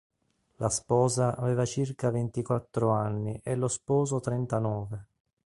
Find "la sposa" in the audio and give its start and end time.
0.55-1.35